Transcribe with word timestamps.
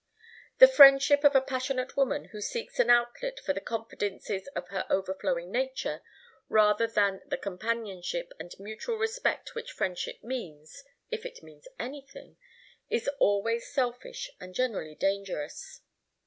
The 0.57 0.67
friendship 0.67 1.23
of 1.23 1.35
a 1.35 1.41
passionate 1.41 1.95
woman 1.95 2.29
who 2.29 2.41
seeks 2.41 2.79
an 2.79 2.89
outlet 2.89 3.39
for 3.39 3.53
the 3.53 3.61
confidences 3.61 4.47
of 4.55 4.69
her 4.69 4.87
overflowing 4.89 5.51
nature, 5.51 6.01
rather 6.49 6.87
than 6.87 7.21
the 7.27 7.37
companionship 7.37 8.33
and 8.39 8.51
mutual 8.57 8.97
respect 8.97 9.53
which 9.53 9.71
friendship 9.71 10.23
means, 10.23 10.83
if 11.11 11.23
it 11.23 11.43
means 11.43 11.67
anything, 11.77 12.37
is 12.89 13.07
always 13.19 13.71
selfish 13.71 14.31
and 14.39 14.55
generally 14.55 14.95
dangerous. 14.95 15.81